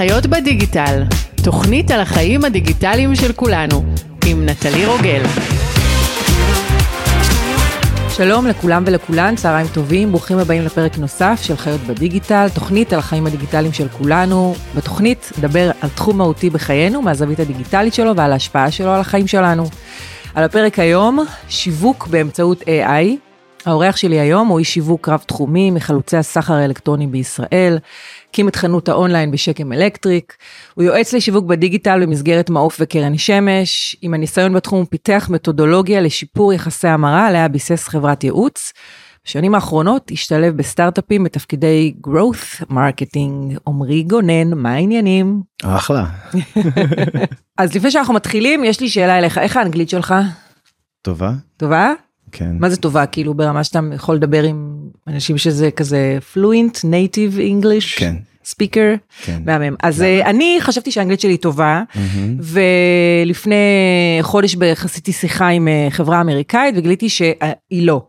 [0.00, 1.02] חיות בדיגיטל,
[1.44, 3.84] תוכנית על החיים הדיגיטליים של כולנו,
[4.26, 5.22] עם נטלי רוגל.
[8.08, 13.26] שלום לכולם ולכולן, צהריים טובים, ברוכים הבאים לפרק נוסף של חיות בדיגיטל, תוכנית על החיים
[13.26, 14.54] הדיגיטליים של כולנו.
[14.76, 19.64] בתוכנית נדבר על תחום מהותי בחיינו, מהזווית הדיגיטלית שלו ועל ההשפעה שלו על החיים שלנו.
[20.34, 23.29] על הפרק היום, שיווק באמצעות AI.
[23.66, 27.78] האורח שלי היום הוא איש שיווק רב-תחומי מחלוצי הסחר האלקטרוני בישראל.
[28.30, 30.36] הקים את חנות האונליין בשקם אלקטריק,
[30.74, 36.52] הוא יועץ לשיווק בדיגיטל במסגרת מעוף וקרן שמש, עם הניסיון בתחום הוא פיתח מתודולוגיה לשיפור
[36.52, 38.72] יחסי המרה עליה ביסס חברת ייעוץ.
[39.24, 43.58] בשנים האחרונות השתלב בסטארט-אפים בתפקידי growth marketing.
[43.66, 45.42] עמרי גונן, מה העניינים?
[45.62, 46.04] אחלה.
[47.58, 50.14] אז לפני שאנחנו מתחילים, יש לי שאלה אליך, איך האנגלית שלך?
[51.02, 51.32] טובה?
[51.56, 51.92] טובה?
[52.32, 52.56] כן.
[52.58, 53.06] מה זה טובה?
[53.06, 54.76] כאילו ברמה שאתה יכול לדבר עם
[55.06, 57.98] אנשים שזה כזה fluent, native English?
[57.98, 58.16] כן.
[58.44, 59.42] ספיקר, כן.
[59.46, 59.74] מהמם.
[59.82, 62.36] אז אה, אני חשבתי שהאנגלית שלי טובה, מהמם.
[62.40, 63.54] ולפני
[64.22, 68.02] חודש בערך עשיתי שיחה עם אה, חברה אמריקאית וגיליתי שהיא לא.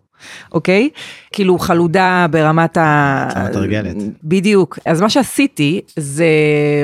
[0.52, 0.90] אוקיי?
[1.32, 3.28] כאילו חלודה ברמת ה...
[3.50, 3.96] מתרגלת.
[4.24, 4.80] בדיוק.
[4.86, 6.26] אז מה שעשיתי זה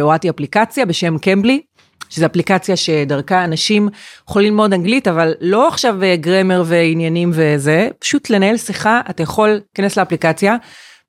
[0.01, 1.61] הורדתי אפליקציה בשם קמבלי.
[2.09, 3.89] שזו אפליקציה שדרכה אנשים
[4.29, 9.49] יכולים ללמוד אנגלית, אבל לא עכשיו אה, גרמר ועניינים וזה, פשוט לנהל שיחה, אתה יכול
[9.49, 10.55] להיכנס לאפליקציה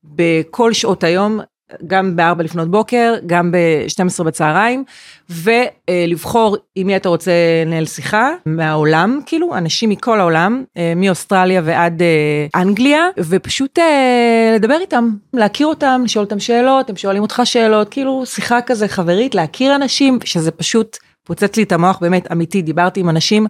[0.04, 1.40] בכל שעות היום,
[1.86, 4.84] גם ב-4 לפנות בוקר, גם ב-12 בצהריים,
[5.30, 7.32] ולבחור עם מי אתה רוצה
[7.66, 14.76] לנהל שיחה מהעולם, כאילו, אנשים מכל העולם, אה, מאוסטרליה ועד אה, אנגליה, ופשוט אה, לדבר
[14.80, 19.74] איתם, להכיר אותם, לשאול אותם שאלות, הם שואלים אותך שאלות, כאילו שיחה כזה חברית, להכיר
[19.74, 23.46] אנשים, שזה פשוט פוצץ לי את המוח, באמת אמיתי, דיברתי עם אנשים.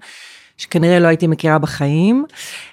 [0.58, 2.24] שכנראה לא הייתי מכירה בחיים,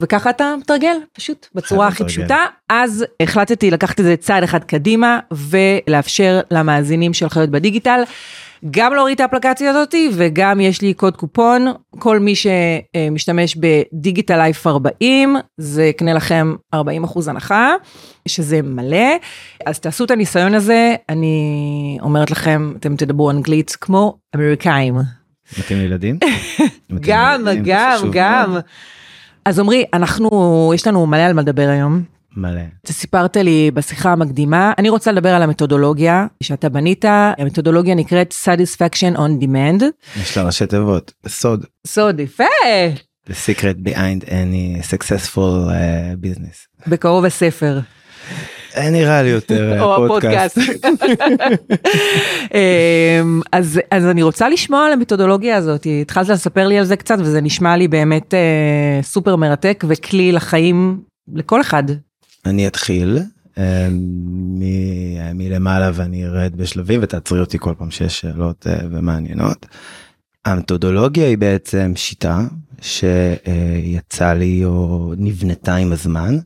[0.02, 2.04] וככה אתה מתרגל, פשוט, בצורה הכי.
[2.04, 2.46] פשוטה.
[2.70, 8.04] אז החלטתי לקחת את זה צעד אחד קדימה, ולאפשר למאזינים של חיות בדיגיטל,
[8.72, 11.68] גם להוריד את האפליקציה הזאתי, וגם יש לי קוד קופון,
[12.00, 17.74] כל מי שמשתמש בדיגיטל לייף 40, זה יקנה לכם 40 אחוז הנחה,
[18.28, 19.08] שזה מלא.
[19.66, 24.96] אז תעשו את הניסיון הזה, אני אומרת לכם, אתם תדברו אנגלית כמו אמריקאים.
[25.60, 26.20] מתאים לילדים?
[27.00, 28.58] גם, גם, גם.
[29.46, 32.04] אז עמרי, אנחנו, יש לנו מלא על מה לדבר היום.
[32.38, 32.62] מלא.
[32.84, 37.06] אתה סיפרת לי בשיחה המקדימה, אני רוצה לדבר על המתודולוגיה שאתה בנית,
[37.38, 39.84] המתודולוגיה נקראת Satisfaction on Demand.
[40.22, 41.14] יש לה ראשי תיבות.
[41.28, 41.66] סוד.
[41.88, 42.44] סוד יפה,
[43.30, 46.88] The secret behind any successful uh, business.
[46.88, 47.80] בקרוב הספר.
[48.78, 50.58] אה, נראה לי יותר או אה, פודקאסט.
[52.54, 57.18] אמ, אז, אז אני רוצה לשמוע על המתודולוגיה הזאת, התחלת לספר לי על זה קצת
[57.20, 61.02] וזה נשמע לי באמת אה, סופר מרתק וכלי לחיים
[61.34, 61.84] לכל אחד.
[62.46, 63.20] אני אתחיל
[63.58, 69.66] אה, מ- מלמעלה ואני ארד בשלבים ותעצרי אותי כל פעם שיש שאלות אה, ומעניינות.
[70.46, 72.40] המתודולוגיה היא בעצם שיטה
[72.82, 76.38] שיצא לי או נבנתה עם הזמן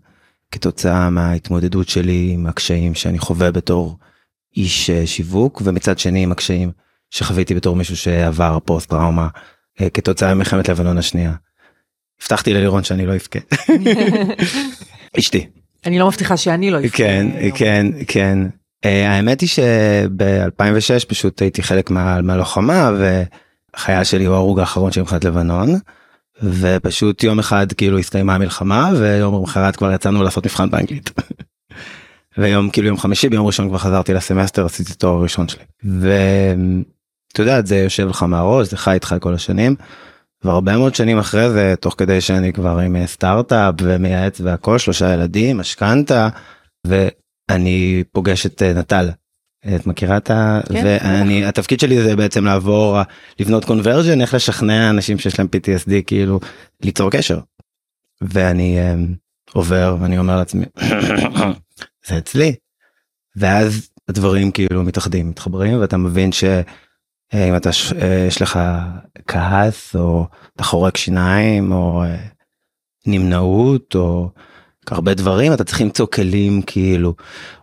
[0.51, 3.97] כתוצאה מההתמודדות שלי עם הקשיים שאני חווה בתור
[4.57, 6.71] איש אה, שיווק ומצד שני עם הקשיים
[7.09, 9.27] שחוויתי בתור מישהו שעבר פוסט טראומה
[9.81, 11.33] אה, כתוצאה ממלחמת לבנון השנייה.
[12.21, 13.39] הבטחתי ללירון שאני לא אבכה.
[15.19, 15.47] אשתי.
[15.85, 17.57] אני לא מבטיחה שאני לא אבכה כן היום.
[17.57, 18.39] כן כן
[18.85, 25.01] אה, האמת היא שב-2006 פשוט הייתי חלק מה- מהלוחמה והחייל שלי הוא ההרוג האחרון של
[25.01, 25.69] מלחמת לבנון.
[26.43, 31.11] ופשוט יום אחד כאילו הסתיימה המלחמה ויום למחרת כבר יצאנו לעשות מבחן באנגלית.
[32.37, 35.63] ויום כאילו יום חמישי ביום ראשון כבר חזרתי לסמסטר עשיתי תואר ראשון שלי.
[35.83, 39.75] ואתה יודע זה יושב לך מהראש זה חי איתך כל השנים.
[40.43, 45.13] והרבה מאוד שנים אחרי זה תוך כדי שאני כבר עם אה, סטארט-אפ ומייעץ והכל שלושה
[45.13, 46.29] ילדים משכנתה
[46.87, 49.09] ואני פוגש את אה, נטל.
[49.75, 50.61] את מכירה את ה...
[50.73, 53.03] כן, ואני התפקיד שלי זה בעצם לעבור אה,
[53.39, 56.39] לבנות קונברג'ן איך לשכנע אנשים שיש להם PTSD כאילו
[56.83, 57.39] ליצור קשר.
[58.21, 58.93] ואני אה,
[59.53, 60.65] עובר ואני אומר לעצמי
[62.07, 62.55] זה אצלי.
[63.35, 68.59] ואז הדברים כאילו מתאחדים מתחברים ואתה מבין שאם אתה ש- אה, יש לך
[69.27, 72.15] כעס או אתה חורק שיניים או אה,
[73.07, 74.29] נמנעות או
[74.91, 77.13] הרבה דברים אתה צריך למצוא כלים כאילו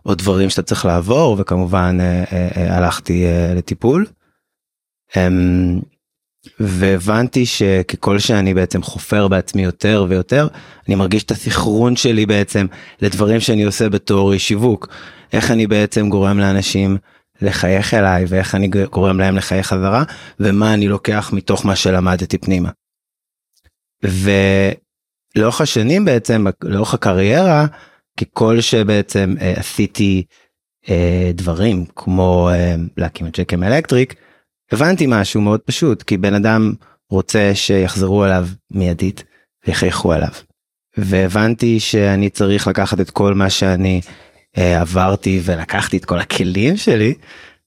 [0.05, 4.05] או דברים שאתה צריך לעבור וכמובן אה, אה, אה, הלכתי אה, לטיפול.
[5.15, 5.79] אמ,
[6.59, 10.47] והבנתי שככל שאני בעצם חופר בעצמי יותר ויותר
[10.87, 12.65] אני מרגיש את הסחרון שלי בעצם
[13.01, 14.87] לדברים שאני עושה בתור שיווק
[15.33, 16.97] איך אני בעצם גורם לאנשים
[17.41, 20.03] לחייך אליי ואיך אני גורם להם לחייך חזרה
[20.39, 22.69] ומה אני לוקח מתוך מה שלמדתי פנימה.
[25.37, 27.65] ולאורך השנים בעצם לאורך הקריירה
[28.19, 30.23] ככל שבעצם אה, עשיתי
[30.89, 34.15] אה, דברים כמו אה, להקים את שקם אלקטריק,
[34.71, 36.73] הבנתי משהו מאוד פשוט כי בן אדם
[37.09, 39.23] רוצה שיחזרו אליו מיידית
[39.67, 40.31] ויחייכו עליו.
[40.97, 44.01] והבנתי שאני צריך לקחת את כל מה שאני
[44.57, 47.13] אה, עברתי ולקחתי את כל הכלים שלי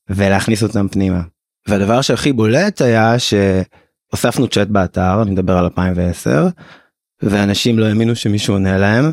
[0.08, 1.20] ולהכניס אותם פנימה.
[1.69, 6.49] והדבר שהכי בולט היה שהוספנו צ'אט באתר, אני מדבר על 2010,
[7.22, 9.11] ואנשים לא האמינו שמישהו עונה להם,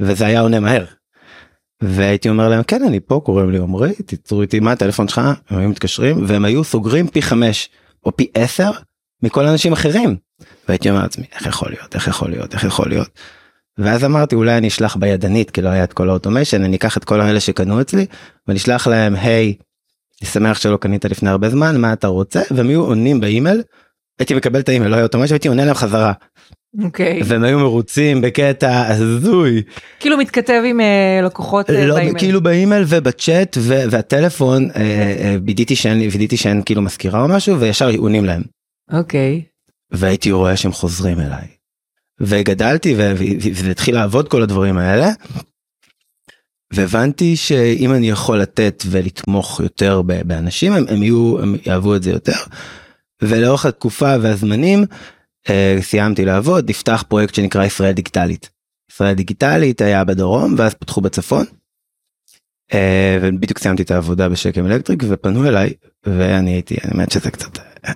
[0.00, 0.84] וזה היה עונה מהר.
[1.82, 5.58] והייתי אומר להם כן אני פה קוראים לי עמרי תצרו איתי מה הטלפון שלך הם
[5.58, 7.68] היו מתקשרים והם היו סוגרים פי חמש
[8.04, 8.70] או פי עשר
[9.22, 10.16] מכל האנשים אחרים.
[10.68, 13.08] והייתי אומר לעצמי איך יכול להיות איך יכול להיות איך יכול להיות.
[13.78, 16.96] ואז אמרתי אולי אני אשלח בידנית כי לא היה את כל ה automation אני אקח
[16.96, 18.06] את כל האלה שקנו אצלי
[18.48, 19.54] ואני אשלח להם היי.
[20.22, 23.62] אני שמח שקנית לפני הרבה זמן מה אתה רוצה והם היו עונים באימייל.
[24.18, 26.12] הייתי מקבל את האימייל לא היה automation הייתי עונה להם חזרה.
[26.84, 27.20] אוקיי.
[27.24, 29.62] והם היו מרוצים בקטע הזוי.
[30.00, 32.18] כאילו מתכתב עם אה, לקוחות אה, לא, באימייל.
[32.18, 34.80] כאילו באימייל ובצ'אט ו- והטלפון אה,
[35.20, 38.42] אה, וידאתי שאין לי וידאתי שאין כאילו מזכירה או משהו וישר עונים להם
[38.92, 39.42] אוקיי.
[39.90, 41.46] והייתי רואה שהם חוזרים אליי.
[42.20, 45.08] וגדלתי וזה התחיל לעבוד כל הדברים האלה.
[46.72, 52.10] והבנתי שאם אני יכול לתת ולתמוך יותר באנשים הם, הם יהיו הם יאהבו את זה
[52.10, 52.38] יותר.
[53.22, 54.86] ולאורך התקופה והזמנים אה,
[55.80, 58.50] סיימתי לעבוד נפתח פרויקט שנקרא ישראל דיגיטלית.
[58.90, 61.44] ישראל דיגיטלית היה בדרום ואז פתחו בצפון.
[62.74, 65.72] אה, ובדיוק סיימתי את העבודה בשקם אלקטריק ופנו אליי
[66.06, 67.92] ואני הייתי אני אומרת שזה קצת אה,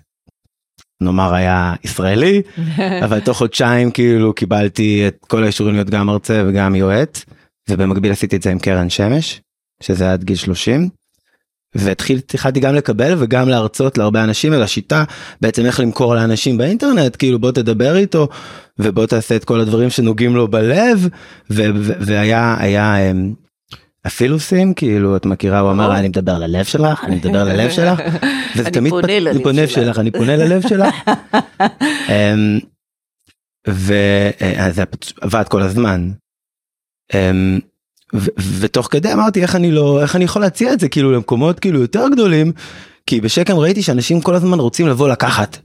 [1.01, 2.43] נאמר היה ישראלי
[3.05, 7.25] אבל תוך חודשיים כאילו קיבלתי את כל האישורים להיות גם מרצה וגם יועץ
[7.71, 9.41] ובמקביל עשיתי את זה עם קרן שמש
[9.83, 10.89] שזה עד גיל 30.
[11.75, 15.05] והתחלתי גם לקבל וגם להרצות להרבה אנשים על השיטה
[15.41, 18.29] בעצם איך למכור לאנשים באינטרנט כאילו בוא תדבר איתו
[18.79, 21.09] ובוא תעשה את כל הדברים שנוגעים לו בלב
[21.51, 23.33] ו- ו- והיה היה אמ,
[24.07, 28.01] אפילוסים כאילו את מכירה הוא אמר אני מדבר ללב שלך אני מדבר ללב שלך.
[28.57, 29.75] וזה תמיד ללב אני פונה שלך.
[29.85, 30.95] שלך אני פונה ללב שלך.
[32.09, 32.59] אמ,
[33.69, 34.85] וזה
[35.21, 36.11] עבד כל הזמן.
[37.15, 37.59] אמ,
[38.61, 41.81] ותוך כדי אמרתי איך אני לא איך אני יכול להציע את זה כאילו למקומות כאילו
[41.81, 42.53] יותר גדולים
[43.07, 45.59] כי בשקם ראיתי שאנשים כל הזמן רוצים לבוא לקחת.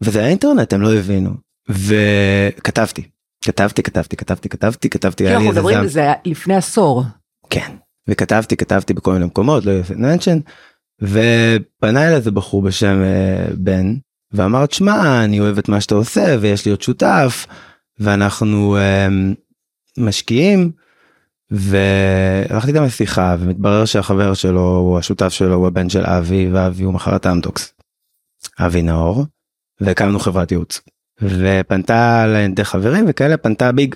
[0.00, 1.30] וזה האינטרנט הם לא הבינו
[1.68, 3.02] וכתבתי
[3.44, 5.78] כתבתי כתבתי כתבתי כתבתי כתבתי היה לי איזה.
[5.78, 7.04] על זה לפני עשור.
[7.50, 7.76] כן
[8.08, 10.38] וכתבתי כתבתי בכל מיני מקומות לא יפה מנשן
[11.02, 13.94] ופנה אליי איזה בחור בשם אה, בן
[14.32, 17.46] ואמר תשמע אני אוהב את מה שאתה עושה ויש לי עוד שותף
[17.98, 19.08] ואנחנו אה,
[19.98, 20.72] משקיעים
[21.50, 26.94] והלכתי איתם לשיחה ומתברר שהחבר שלו הוא השותף שלו הוא הבן של אבי ואבי הוא
[26.94, 27.72] מכר את אמדוקס.
[28.60, 29.24] אבי נאור
[29.80, 30.80] והקמנו חברת ייעוץ
[31.22, 33.94] ופנתה לידי חברים וכאלה פנתה ביג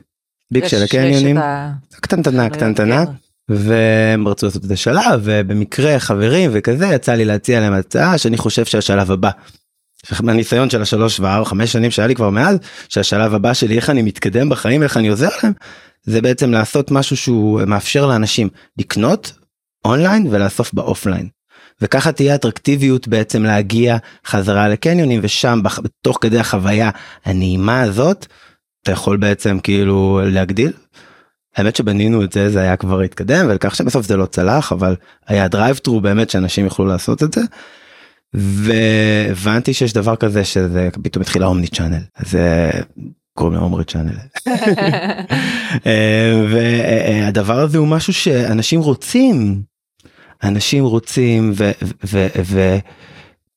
[0.53, 3.13] ביג של הקניונים ה- קטנטנה קטנטנה כן.
[3.49, 8.65] והם רצו לעשות את השלב ובמקרה חברים וכזה יצא לי להציע להם הצעה שאני חושב
[8.65, 9.31] שהשלב הבא.
[10.23, 12.59] מהניסיון של השלוש וארבע חמש שנים שהיה לי כבר מאז
[12.89, 15.53] שהשלב הבא שלי איך אני מתקדם בחיים איך אני עוזר להם
[16.05, 18.49] זה בעצם לעשות משהו שהוא מאפשר לאנשים
[18.79, 19.33] לקנות
[19.85, 21.29] אונליין ולאסוף באופליין.
[21.81, 23.97] וככה תהיה אטרקטיביות בעצם להגיע
[24.27, 25.61] חזרה לקניונים ושם
[26.03, 26.91] תוך כדי החוויה
[27.25, 28.27] הנעימה הזאת
[28.83, 30.73] אתה יכול בעצם כאילו להגדיל.
[31.57, 34.97] האמת שבנינו את זה זה היה כבר התקדם ולקח שבסוף זה לא צלח אבל
[35.27, 37.41] היה drive through באמת שאנשים יוכלו לעשות את זה.
[38.35, 42.81] והבנתי שיש דבר כזה שזה פתאום התחיל ה omnichannel אז אה,
[43.35, 44.13] קוראים לו עומרי channel.
[45.87, 49.63] אה, והדבר הזה הוא משהו שאנשים רוצים.
[50.43, 51.53] אנשים רוצים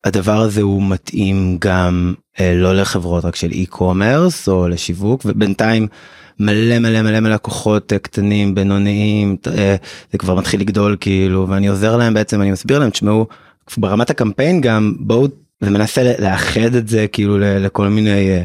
[0.06, 5.88] והדבר הזה הוא מתאים גם אה, לא לחברות רק של e-commerce או לשיווק ובינתיים
[6.40, 9.38] מלא מלא מלא מלא לקוחות אה, קטנים בינוניים
[10.12, 13.28] זה כבר מתחיל לגדול כאילו ואני עוזר להם בעצם אני מסביר להם תשמעו
[13.78, 15.28] ברמת הקמפיין גם בואו
[15.62, 18.40] ומנסה לאחד את זה כאילו לכל מיני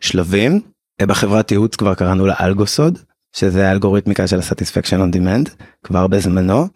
[0.00, 0.60] שלבים
[1.02, 2.98] בחברת ייעוץ כבר קראנו לה אלגוסוד
[3.36, 5.50] שזה האלגוריתמיקה של ה satisfaction on demand
[5.84, 6.68] כבר בזמנו.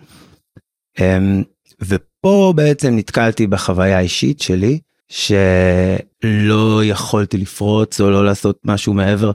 [1.01, 1.43] אמ,
[1.81, 9.31] ופה בעצם נתקלתי בחוויה האישית שלי שלא יכולתי לפרוץ או לא לעשות משהו מעבר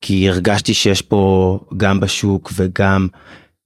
[0.00, 3.08] כי הרגשתי שיש פה גם בשוק וגם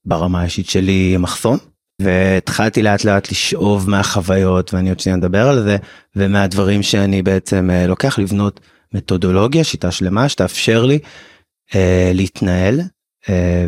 [0.05, 1.59] ברמה האישית שלי מחסום.
[2.03, 5.77] והתחלתי לאט לאט לשאוב מהחוויות ואני עוד שנייה נדבר על זה
[6.17, 8.61] ומהדברים שאני בעצם אה, לוקח לבנות
[8.95, 10.99] מתודולוגיה שיטה שלמה שתאפשר לי
[11.75, 12.81] אה, להתנהל
[13.29, 13.67] אה,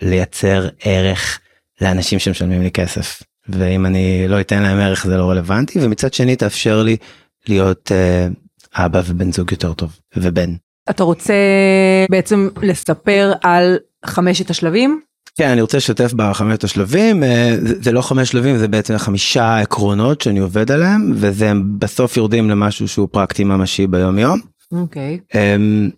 [0.00, 1.40] ולייצר ערך
[1.80, 6.36] לאנשים שמשלמים לי כסף ואם אני לא אתן להם ערך זה לא רלוונטי ומצד שני
[6.36, 6.96] תאפשר לי
[7.48, 8.28] להיות אה,
[8.74, 10.54] אבא ובן זוג יותר טוב ובן.
[10.90, 11.34] אתה רוצה
[12.10, 15.00] בעצם לספר על חמשת השלבים?
[15.38, 20.20] כן, אני רוצה לשתף בחמשת השלבים, אה, זה, לא חמש שלבים, זה בעצם חמישה עקרונות
[20.20, 24.40] שאני עובד עליהם, וזה בסוף יורדים למשהו שהוא פרקטי ממשי ביום יום.
[24.72, 25.18] אוקיי.
[25.34, 25.90] אמ,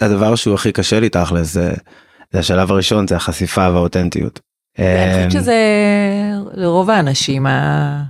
[0.00, 1.72] הדבר שהוא הכי קשה לי תכל'ס, זה,
[2.32, 4.40] זה השלב הראשון, זה החשיפה והאותנטיות.
[4.78, 4.86] אני
[5.24, 5.56] אמ, חושבת שזה
[6.54, 8.02] לרוב האנשים, ה-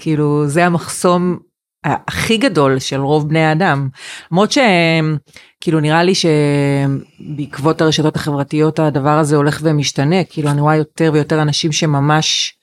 [0.00, 1.38] כאילו זה המחסום
[1.84, 3.88] הכי גדול של רוב בני האדם.
[4.32, 11.10] למרות שכאילו נראה לי שבעקבות הרשתות החברתיות הדבר הזה הולך ומשתנה, כאילו אני רואה יותר
[11.14, 12.54] ויותר אנשים שממש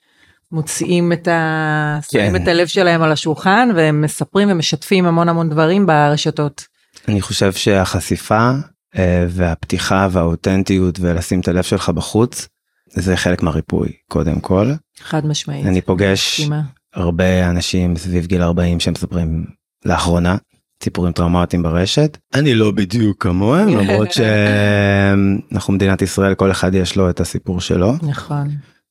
[0.52, 2.00] מוציאים את, ה...
[2.12, 2.44] שמים כן.
[2.44, 6.66] את הלב שלהם על השולחן והם מספרים ומשתפים המון המון דברים ברשתות.
[7.08, 8.52] אני חושב שהחשיפה
[8.98, 12.48] אה, והפתיחה והאותנטיות ולשים את הלב שלך בחוץ,
[12.90, 14.72] זה חלק מהריפוי קודם כל.
[15.02, 15.66] חד משמעית.
[15.66, 16.62] אני פוגש מסכימה.
[16.94, 19.46] הרבה אנשים סביב גיל 40 שמספרים
[19.86, 20.38] לאחרונה
[20.84, 22.18] סיפורים טראומטיים ברשת.
[22.34, 27.94] אני לא בדיוק כמוהם למרות שאנחנו מדינת ישראל כל אחד יש לו את הסיפור שלו
[28.02, 28.48] נכון.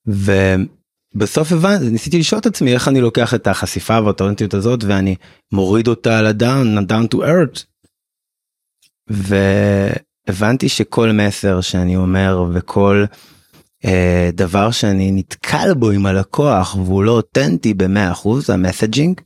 [0.06, 5.14] ובסוף הבנתי ניסיתי לשאול את עצמי איך אני לוקח את החשיפה והאותנטיות הזאת ואני
[5.52, 7.64] מוריד אותה לדאון down to earth.
[9.10, 13.04] והבנתי שכל מסר שאני אומר וכל
[14.32, 19.20] דבר שאני נתקל בו עם הלקוח והוא לא אותנטי ב-100% המסג'ינג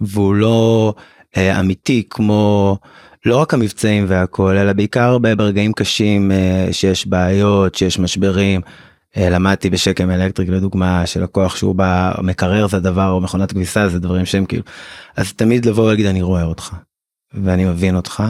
[0.00, 0.94] והוא לא
[1.36, 2.78] אה, אמיתי כמו
[3.24, 8.60] לא רק המבצעים והכל אלא בעיקר ברגעים קשים אה, שיש בעיות שיש משברים.
[9.16, 13.98] אה, למדתי בשקם אלקטריק לדוגמה שלקוח שהוא בא מקרר זה הדבר או מכונת כביסה זה
[13.98, 14.62] דברים שהם כאילו
[15.16, 16.76] אז תמיד לבוא ולהגיד אני רואה אותך
[17.32, 18.22] ואני מבין אותך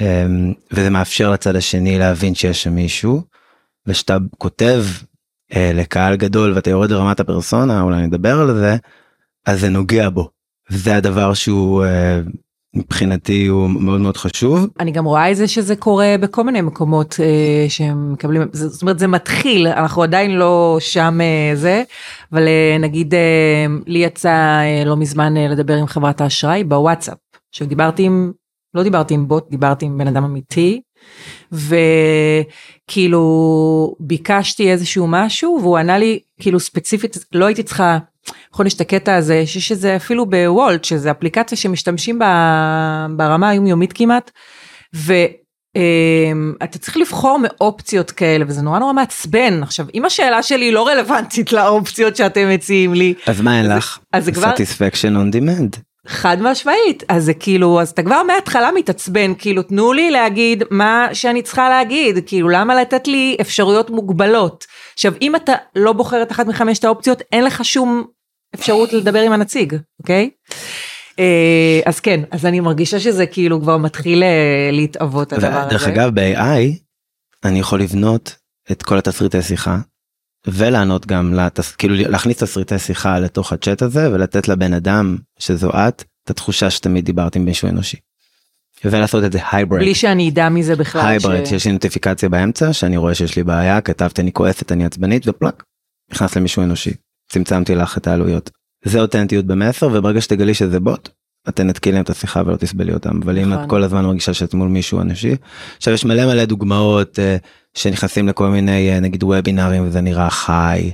[0.00, 3.22] אמ, וזה מאפשר לצד השני להבין שיש שם מישהו
[3.86, 4.84] ושאתה כותב
[5.54, 8.76] אה, לקהל גדול ואתה יורד לרמת הפרסונה אולי נדבר על זה
[9.46, 10.28] אז זה נוגע בו
[10.68, 12.20] זה הדבר שהוא אה,
[12.74, 17.16] מבחינתי הוא מאוד מאוד חשוב אני גם רואה את זה שזה קורה בכל מיני מקומות
[17.20, 21.82] אה, שהם מקבלים, זאת אומרת זה מתחיל, אנחנו עדיין לא שם אה, זה,
[22.32, 24.28] אבל אה, נגיד אה, לי יצא
[24.60, 27.18] אה, לא מזמן אה, לדבר עם חברת האשראי בוואטסאפ.
[27.50, 28.32] עכשיו דיברתי עם,
[28.74, 30.80] לא דיברתי עם בוט, דיברתי עם בן אדם אמיתי,
[31.52, 33.22] וכאילו
[34.00, 37.98] ביקשתי איזשהו משהו והוא ענה לי כאילו ספציפית, לא הייתי צריכה
[38.52, 43.92] נכון יש את הקטע הזה שיש איזה אפילו בוולט שזה אפליקציה שמשתמשים בה ברמה היומיומית
[43.92, 44.30] כמעט.
[44.94, 51.52] ואתה צריך לבחור מאופציות כאלה וזה נורא נורא מעצבן עכשיו אם השאלה שלי לא רלוונטית
[51.52, 53.98] לאופציות שאתם מציעים לי אז מה אין לך?
[54.12, 55.80] אז זה כבר- satisfaction on demand.
[56.06, 61.08] חד משמעית אז זה כאילו אז אתה כבר מההתחלה מתעצבן כאילו תנו לי להגיד מה
[61.12, 66.32] שאני צריכה להגיד כאילו למה לתת לי אפשרויות מוגבלות עכשיו אם אתה לא בוחר את
[66.32, 68.06] אחת מחמשת האופציות אין לך שום
[68.54, 70.30] אפשרות לדבר עם הנציג אוקיי.
[71.18, 75.70] אה, אז כן אז אני מרגישה שזה כאילו כבר מתחיל אה, להתאבות הדבר הזה.
[75.70, 76.78] דרך אגב ב-AI
[77.44, 78.36] אני יכול לבנות
[78.70, 79.78] את כל התסריטי שיחה
[80.46, 81.72] ולענות גם לתס...
[81.72, 87.04] כאילו להכניס תסריטי שיחה לתוך הצ'אט הזה ולתת לבן אדם שזו את את התחושה שתמיד
[87.04, 87.96] דיברת עם מישהו אנושי.
[88.84, 89.80] ולעשות את זה hybrid.
[89.80, 91.06] בלי שאני אדע מזה בכלל.
[91.06, 94.84] hybrid ש- שיש לי נוטיפיקציה באמצע שאני רואה שיש לי בעיה כתבתי אני כועסת אני
[94.84, 95.62] עצבנית ופלאק.
[96.12, 96.90] נכנס למישהו אנושי
[97.28, 98.50] צמצמתי לך את העלויות.
[98.84, 101.08] זה אותנטיות במסר וברגע שתגלי שזה בוט.
[101.48, 103.68] את תנתקי להם את השיחה ולא תסבלי אותם אבל אם את נכון.
[103.68, 105.36] כל הזמן מרגישה שאת מול מישהו אנושי.
[105.76, 107.36] עכשיו יש מלא מלא דוגמאות אה,
[107.74, 110.90] שנכנסים לכל מיני אה, נגיד וובינארים וזה נראה חי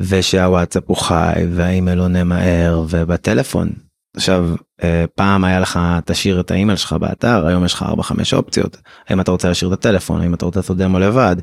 [0.00, 3.68] ושהוואטסאפ הוא חי והאימייל עונה מהר ובטלפון.
[4.16, 4.48] עכשיו
[4.82, 8.76] אה, פעם היה לך תשאיר את האימייל שלך באתר היום יש לך 4-5 אופציות
[9.08, 11.36] האם אתה רוצה להשאיר את הטלפון האם אתה רוצה לעשות דמו לבד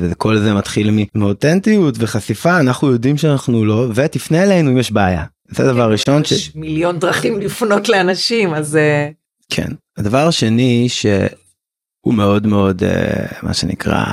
[0.00, 5.24] וכל זה מתחיל מאותנטיות וחשיפה אנחנו יודעים שאנחנו לא ותפנה אלינו אם יש בעיה.
[5.48, 6.32] זה הדבר הראשון ש...
[6.32, 9.08] יש מיליון דרכים לפנות לאנשים אז אה,
[9.50, 9.68] כן.
[9.98, 10.86] הדבר השני
[12.04, 14.04] שהוא מאוד מאוד אה, מה שנקרא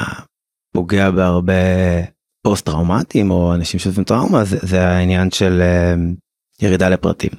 [0.73, 1.53] פוגע בהרבה
[2.43, 5.93] פוסט טראומטיים או אנשים שעושים טראומה זה, זה העניין של אה,
[6.61, 7.31] ירידה לפרטים.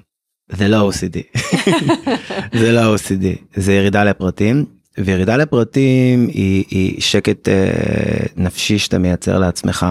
[0.52, 1.38] זה לא OCD.
[2.61, 4.64] זה לא OCD זה ירידה לפרטים
[4.99, 9.87] וירידה לפרטים היא, היא שקט אה, נפשי שאתה מייצר לעצמך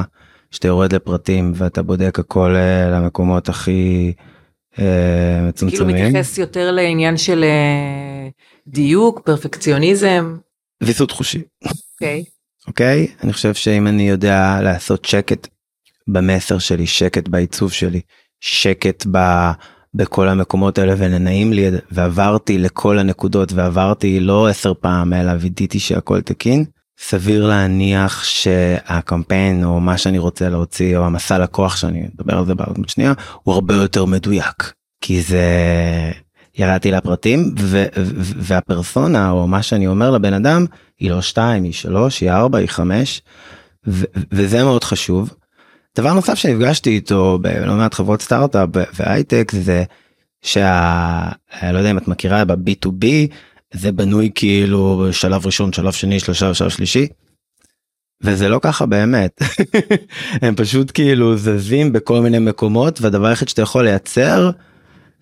[0.51, 4.13] שאתה יורד לפרטים ואתה בודק הכל אה, למקומות הכי
[4.79, 4.83] אה,
[5.35, 5.95] כאילו מצומצמים.
[5.95, 8.29] מתייחס יותר לעניין של אה,
[8.67, 10.37] דיוק פרפקציוניזם.
[10.81, 11.41] ויסות חושי.
[11.65, 12.23] אוקיי.
[12.67, 13.07] אוקיי?
[13.23, 15.47] אני חושב שאם אני יודע לעשות שקט
[16.07, 18.01] במסר שלי, שקט בעיצוב שלי,
[18.39, 19.17] שקט ב...
[19.93, 26.21] בכל המקומות האלה ונעים לי ועברתי לכל הנקודות ועברתי לא עשר פעם אלא וידאתי שהכל
[26.21, 26.65] תקין.
[26.99, 32.55] סביר להניח שהקמפיין או מה שאני רוצה להוציא או המסע לקוח שאני אדבר על זה
[32.55, 35.45] בעוד שנייה הוא הרבה יותר מדויק כי זה
[36.57, 40.65] ירדתי לפרטים ו- ו- והפרסונה או מה שאני אומר לבן אדם
[40.99, 43.21] היא לא שתיים היא שלוש היא ארבע היא חמש
[43.87, 45.33] ו- וזה מאוד חשוב.
[45.97, 49.83] דבר נוסף שנפגשתי איתו בלא מעט חברות סטארט-אפ והייטק זה
[50.41, 51.29] שה...
[51.73, 53.05] לא יודע אם את מכירה ב-B2B
[53.73, 57.07] זה בנוי כאילו שלב ראשון שלב שני שלושה שלב שלישי.
[58.23, 59.41] וזה לא ככה באמת
[60.41, 64.51] הם פשוט כאילו זזים בכל מיני מקומות והדבר היחיד שאתה יכול לייצר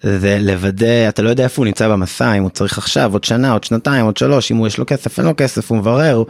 [0.04, 3.52] זה לוודא אתה לא יודע איפה הוא נמצא במסע אם הוא צריך עכשיו עוד שנה
[3.52, 6.24] עוד שנתיים עוד שלוש אם הוא יש לו כסף אין לו כסף הוא מברר.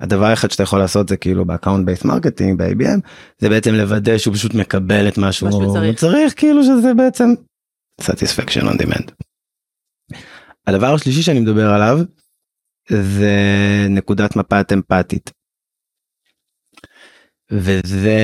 [0.00, 3.00] הדבר היחיד שאתה יכול לעשות זה כאילו ב account based marketing ב-ABM
[3.38, 5.98] זה בעצם לוודא שהוא פשוט מקבל את מה שהוא צריך.
[5.98, 7.34] צריך כאילו שזה בעצם
[8.02, 9.10] satisfaction on demand.
[10.66, 11.98] הדבר השלישי שאני מדבר עליו
[12.90, 13.36] זה
[13.90, 15.30] נקודת מבט אמפתית.
[17.50, 18.18] וזה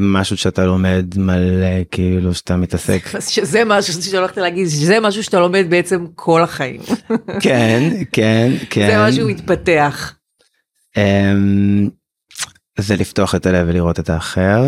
[0.00, 5.66] משהו שאתה לומד מלא כאילו שאתה מתעסק שזה משהו שהולכת להגיד שזה משהו שאתה לומד
[5.68, 6.80] בעצם כל החיים.
[7.44, 10.14] כן כן כן זה משהו מתפתח.
[10.96, 11.90] אמ,
[12.78, 14.62] זה לפתוח את הלב ולראות את האחר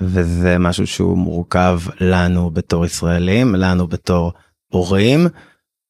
[0.00, 4.32] וזה משהו שהוא מורכב לנו בתור ישראלים לנו בתור
[4.72, 5.26] הורים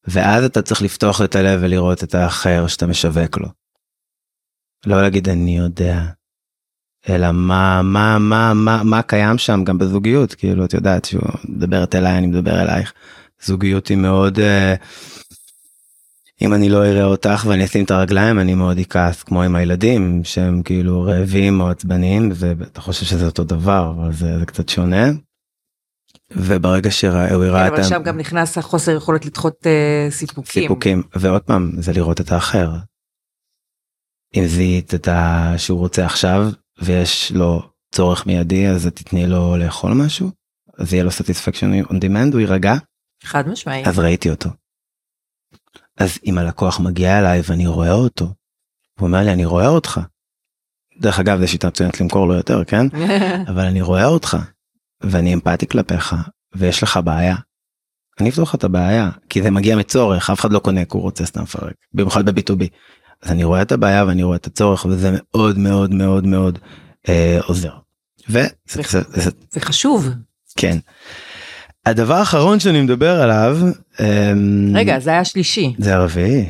[0.07, 3.47] ואז אתה צריך לפתוח את הלב ולראות את האחר שאתה משווק לו.
[4.85, 6.01] לא להגיד אני יודע
[7.09, 11.95] אלא מה מה מה מה מה קיים שם גם בזוגיות כאילו את יודעת שהוא מדברת
[11.95, 12.93] אליי אני מדבר אלייך
[13.43, 14.37] זוגיות היא מאוד.
[14.37, 14.41] Uh,
[16.41, 20.21] אם אני לא אראה אותך ואני אשים את הרגליים אני מאוד אכעס כמו עם הילדים
[20.23, 25.05] שהם כאילו רעבים או עצבניים ואתה חושב שזה אותו דבר אבל זה, זה קצת שונה.
[26.31, 30.63] וברגע שהוא הראה כן, אבל את שם גם נכנס החוסר יכולת לדחות אה, סיפוקים.
[30.63, 32.71] הסיפוקים ועוד פעם זה לראות את האחר.
[34.35, 35.53] אם זיהית את ה...
[35.57, 36.49] שהוא רוצה עכשיו
[36.81, 40.31] ויש לו צורך מיידי אז תתני לו לאכול משהו
[40.77, 42.75] אז יהיה לו satisfaction on demand הוא יירגע
[43.23, 43.85] חד משמעי.
[43.85, 44.49] אז ראיתי אותו.
[45.97, 48.25] אז אם הלקוח מגיע אליי ואני רואה אותו,
[48.99, 49.99] הוא אומר לי אני רואה אותך.
[50.99, 52.85] דרך אגב זה שיטה מצוינת למכור לו יותר כן
[53.49, 54.37] אבל אני רואה אותך
[55.01, 56.15] ואני אמפתי כלפיך
[56.55, 57.35] ויש לך בעיה.
[58.19, 61.01] אני אפתור לך את הבעיה כי זה מגיע מצורך אף אחד לא קונה כי הוא
[61.01, 62.63] רוצה סתם לפרק במיוחד ב-B2B.
[63.21, 66.59] אז אני רואה את הבעיה ואני רואה את הצורך וזה מאוד מאוד מאוד מאוד
[67.09, 67.73] אה, עוזר.
[68.29, 70.09] וזה זה, זה, זה חשוב.
[70.57, 70.77] כן.
[71.85, 73.57] הדבר האחרון שאני מדבר עליו
[73.99, 75.73] אמ, רגע זה היה שלישי.
[75.77, 76.45] זה הרביעי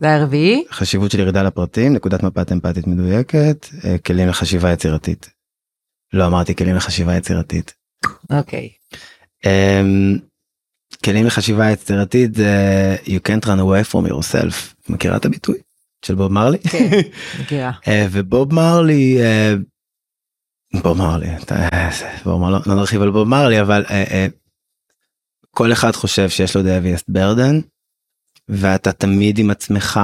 [0.00, 0.64] זה היה רביעי?
[0.70, 5.30] חשיבות של ירידה לפרטים נקודת מבט אמפתית מדויקת אה, כלים לחשיבה יצירתית.
[6.12, 7.74] לא אמרתי כלים לחשיבה יצירתית.
[8.30, 8.68] אוקיי.
[9.46, 10.18] אמ,
[11.04, 15.58] כלים לחשיבה יצירתית זה you can't run away from yourself מכירה את הביטוי
[16.04, 16.90] של בוב מרלי כן.
[17.88, 19.54] אה, ובוב מרלי אה,
[20.82, 21.68] בוב מרלי אתה-
[22.24, 24.26] בוב מרלי, לא נרחיב על בוב מרלי אבל אה, אה,
[25.50, 27.62] כל אחד חושב שיש לו heaviest burden
[28.48, 30.00] ואתה תמיד עם עצמך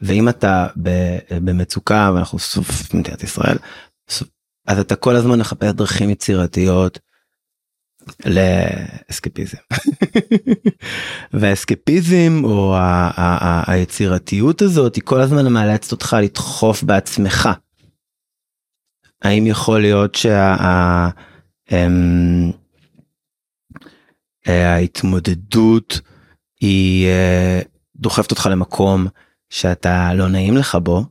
[0.00, 0.66] ואם אתה
[1.44, 3.56] במצוקה ואנחנו סוף מדינת ישראל
[4.66, 6.98] אז אתה כל הזמן מחפש דרכים יצירתיות
[8.26, 9.58] לאסקפיזם.
[11.32, 17.48] והאסקפיזם או ה- ה- ה- היצירתיות הזאת היא כל הזמן מאלצת אותך לדחוף בעצמך.
[19.22, 20.54] האם יכול להיות שה...
[20.54, 21.10] ה-
[21.72, 22.50] אמ,
[24.48, 24.74] אה,
[26.60, 27.60] היא אה,
[27.96, 29.06] דוחפת אותך למקום
[29.50, 31.04] שאתה לא נעים לך בו.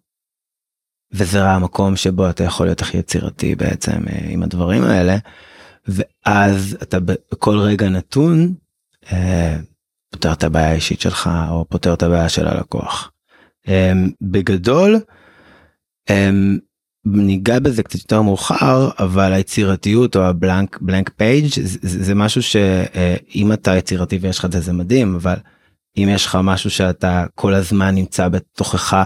[1.12, 5.18] וזה המקום שבו אתה יכול להיות הכי יצירתי בעצם אה, עם הדברים האלה.
[5.90, 8.54] ואז אתה בכל רגע נתון
[9.12, 9.58] אה,
[10.12, 13.12] פותר את הבעיה האישית שלך או פותר את הבעיה של הלקוח.
[13.68, 15.00] אה, בגדול
[16.10, 16.30] אה,
[17.06, 23.54] ניגע בזה קצת יותר מאוחר אבל היצירתיות או הבלנק בלנק פייג' זה, זה משהו שאם
[23.54, 25.36] אתה יצירתי ויש לך את זה זה מדהים אבל
[25.98, 29.04] אם יש לך משהו שאתה כל הזמן נמצא בתוכך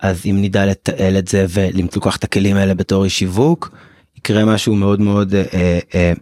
[0.00, 3.76] אז אם נדע לתעל את זה ולקח את הכלים האלה בתור איש שיווק
[4.24, 6.12] יקרה משהו מאוד מאוד אה, אה,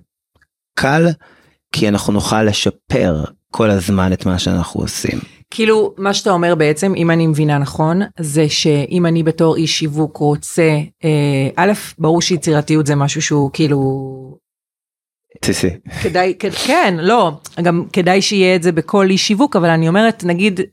[0.74, 1.06] קל
[1.72, 5.18] כי אנחנו נוכל לשפר כל הזמן את מה שאנחנו עושים.
[5.50, 10.16] כאילו מה שאתה אומר בעצם אם אני מבינה נכון זה שאם אני בתור איש שיווק
[10.16, 14.38] רוצה אה, א' ברור שיצירתיות זה משהו שהוא כאילו
[15.42, 15.70] בסיסי.
[16.02, 16.34] כדאי
[16.66, 20.64] כן לא גם כדאי שיהיה את זה בכל איש שיווק אבל אני אומרת נגיד אה,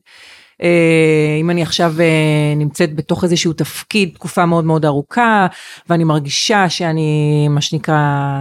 [1.42, 5.48] אם אני עכשיו אה, נמצאת בתוך איזשהו תפקיד תקופה מאוד מאוד ארוכה
[5.90, 8.00] ואני מרגישה שאני מה שנקרא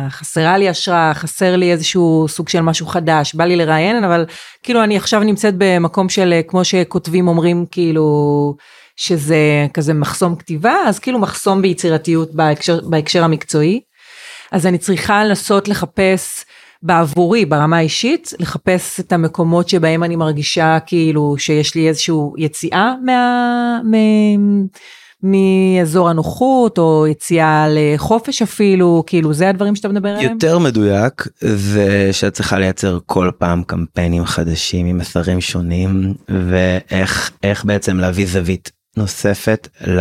[0.09, 4.27] חסרה לי השראה חסר לי איזשהו סוג של משהו חדש בא לי לראיין אבל
[4.63, 8.57] כאילו אני עכשיו נמצאת במקום של אה, כמו שכותבים אומרים כאילו
[8.97, 13.81] שזה כזה מחסום כתיבה אז כאילו מחסום ביצירתיות בהקשר, בהקשר המקצועי.
[14.53, 16.45] אז אני צריכה לנסות לחפש
[16.83, 23.81] בעבורי ברמה האישית לחפש את המקומות שבהם אני מרגישה כאילו שיש לי איזושהי יציאה מה,
[23.85, 23.95] מ,
[25.23, 30.33] מאזור הנוחות, או יציאה לחופש אפילו, כאילו זה הדברים שאתה מדבר עליהם?
[30.33, 37.64] יותר מדויק זה שאת צריכה לייצר כל פעם קמפיינים חדשים עם מסרים שונים ואיך איך
[37.64, 40.01] בעצם להביא זווית נוספת ל...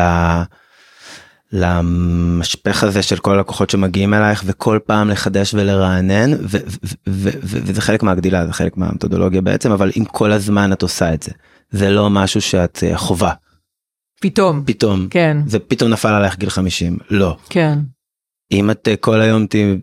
[1.52, 6.32] למשפך הזה של כל הלקוחות שמגיעים אלייך וכל פעם לחדש ולרענן
[7.08, 11.32] וזה חלק מהגדילה זה חלק מהמתודולוגיה בעצם אבל אם כל הזמן את עושה את זה.
[11.70, 13.32] זה לא משהו שאת אה, חובה
[14.22, 14.64] פתאום.
[14.66, 15.08] פתאום.
[15.10, 17.38] כן, זה פתאום נפל עלייך גיל 50 לא.
[17.50, 17.80] כן.
[18.52, 19.80] אם את אה, כל היום תהיי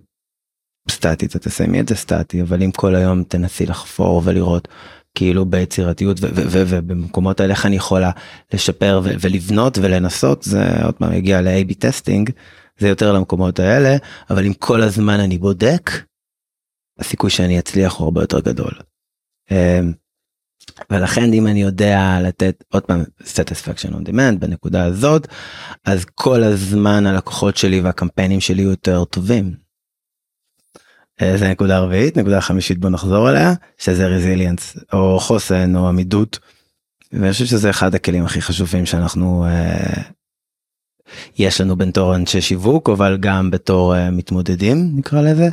[0.90, 4.68] סטטית את תסיימי את זה סטטי אבל אם כל היום תנסי לחפור ולראות
[5.14, 8.11] כאילו ביצירתיות ובמקומות האלה איך אני יכולה
[8.53, 12.30] לשפר ולבנות ולנסות זה עוד פעם הגיע ל-AB testing
[12.79, 13.96] זה יותר למקומות האלה
[14.31, 15.90] אבל אם כל הזמן אני בודק
[16.98, 18.72] הסיכוי שאני אצליח הוא הרבה יותר גדול.
[19.50, 19.92] אמ,
[20.90, 25.29] ולכן אם אני יודע לתת עוד פעם satisfaction on demand בנקודה הזאת
[25.85, 29.63] אז כל הזמן הלקוחות שלי והקמפיינים שלי יותר טובים.
[31.22, 36.38] אה, זה נקודה רביעית נקודה חמישית בוא נחזור אליה שזה רזיליאנס או חוסן או עמידות.
[37.12, 40.03] ואני חושב שזה אחד הכלים הכי חשובים שאנחנו אה,
[41.38, 45.48] יש לנו בתור אנשי שיווק אבל גם בתור אה, מתמודדים נקרא לזה.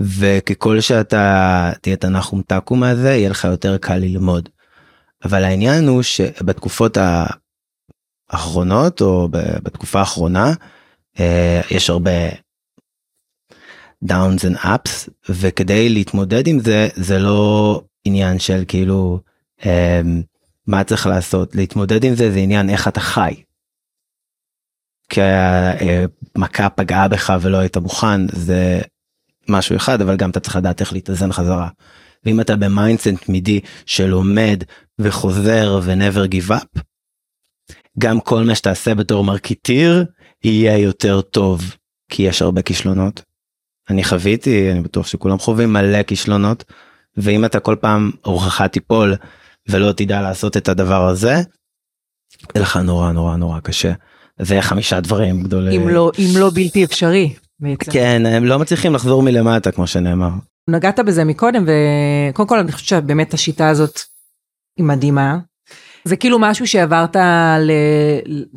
[0.00, 4.48] וככל שאתה תהיה תנחום תקום מהזה יהיה לך יותר קל ללמוד.
[5.24, 6.98] אבל העניין הוא שבתקופות
[8.30, 10.52] האחרונות או בתקופה האחרונה
[11.20, 12.10] אה, יש הרבה
[14.04, 19.20] downs and ups וכדי להתמודד עם זה זה לא עניין של כאילו
[19.66, 20.00] אה,
[20.66, 23.34] מה צריך לעשות להתמודד עם זה זה עניין איך אתה חי.
[25.08, 25.20] כי
[26.36, 28.80] המכה פגעה בך ולא היית מוכן זה
[29.48, 31.68] משהו אחד אבל גם אתה צריך לדעת איך להתאזן חזרה.
[32.24, 34.64] ואם אתה ב mindset תמידי שלומד
[34.98, 36.80] וחוזר ו-never give up
[37.98, 40.04] גם כל מה שתעשה בתור marketer
[40.44, 41.76] יהיה יותר טוב
[42.10, 43.31] כי יש הרבה כישלונות.
[43.92, 46.64] אני חוויתי אני בטוח שכולם חווים מלא כישלונות
[47.16, 49.14] ואם אתה כל פעם רוחך תיפול
[49.68, 51.42] ולא תדע לעשות את הדבר הזה יהיה
[52.54, 53.92] לך נורא נורא נורא קשה.
[54.38, 55.80] זה חמישה דברים גדולים.
[55.82, 57.34] אם לא, אם לא בלתי אפשרי.
[57.60, 57.92] בעצם.
[57.92, 60.30] כן הם לא מצליחים לחזור מלמטה כמו שנאמר.
[60.68, 64.00] נגעת בזה מקודם וקודם כל אני חושבת שבאמת השיטה הזאת
[64.76, 65.38] היא מדהימה.
[66.04, 67.16] זה כאילו משהו שעברת,
[67.60, 67.70] ל...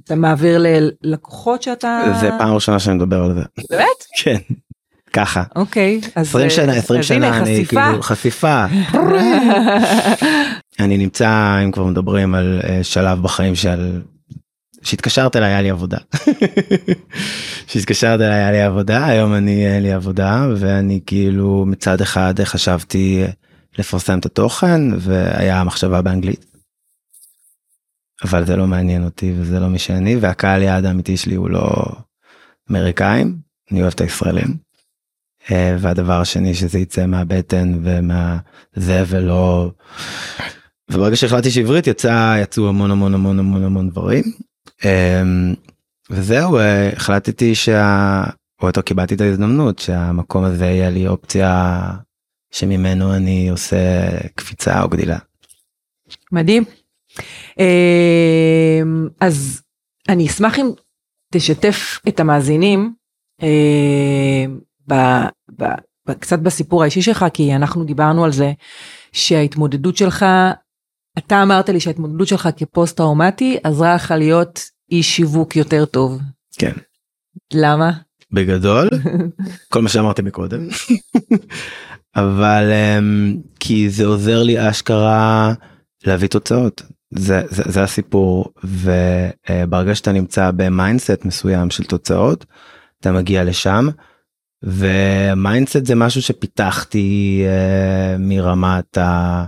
[0.04, 0.63] אתה מעביר
[1.02, 2.04] ללקוחות שאתה...
[2.21, 3.41] זה פעם ראשונה שאני מדבר על זה.
[3.69, 4.04] באמת?
[4.24, 4.38] כן.
[5.15, 5.43] ככה.
[5.56, 6.01] אוקיי.
[6.15, 7.82] אז 20 שנה אז 20 הנה, שנה אני חשיפה.
[7.86, 8.65] כאילו חשיפה.
[10.80, 14.01] אני נמצא אם כבר מדברים על אה, שלב בחיים של
[14.82, 15.97] שהתקשרת אליי היה לי עבודה.
[17.67, 23.23] שהתקשרת אליי היה לי עבודה היום אני אין לי עבודה ואני כאילו מצד אחד חשבתי
[23.80, 26.45] לפרסם את התוכן והיה מחשבה באנגלית.
[28.23, 31.86] אבל זה לא מעניין אותי וזה לא מי שאני והקהל יעד האמיתי שלי הוא לא
[32.71, 33.38] אמריקאים
[33.71, 34.64] אני אוהב את הישראלים.
[35.51, 38.38] אה, והדבר השני שזה יצא מהבטן ומה
[38.73, 39.71] זה ולא
[40.91, 44.23] וברגע שהחלטתי שעברית יצא יצאו המון המון המון המון המון דברים.
[44.86, 45.53] אמ,
[46.10, 48.23] וזהו אה, החלטתי שה...
[48.62, 51.81] או יותר קיבלתי את ההזדמנות שהמקום הזה יהיה לי אופציה
[52.53, 53.77] שממנו אני עושה
[54.36, 55.17] קפיצה או גדילה.
[56.31, 56.63] מדהים.
[57.60, 59.62] אמ, אז
[60.10, 60.71] אני אשמח אם
[61.34, 62.93] תשתף את המאזינים
[63.41, 64.93] אמ, ב,
[65.60, 65.65] ב,
[66.08, 68.52] ב, קצת בסיפור האישי שלך כי אנחנו דיברנו על זה
[69.12, 70.26] שההתמודדות שלך
[71.17, 74.60] אתה אמרת לי שההתמודדות שלך כפוסט טראומטי עזרה לך להיות
[74.91, 76.21] איש שיווק יותר טוב.
[76.58, 76.74] כן.
[77.54, 77.91] למה?
[78.32, 78.89] בגדול
[79.71, 80.67] כל מה שאמרתי מקודם
[82.15, 85.54] אבל אמ, כי זה עוזר לי אשכרה
[86.06, 92.45] להביא תוצאות זה, זה, זה הסיפור וברגע שאתה נמצא ב mindset מסוים של תוצאות
[93.00, 93.88] אתה מגיע לשם
[94.63, 99.46] ו mindset זה משהו שפיתחתי אה, מרמת ה...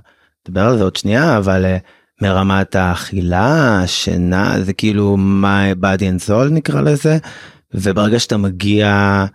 [0.48, 1.80] נדבר על זה עוד שנייה אבל אה,
[2.22, 7.18] מרמת האכילה השינה זה כאילו my body and soul נקרא לזה
[7.74, 9.26] וברגע שאתה מגיע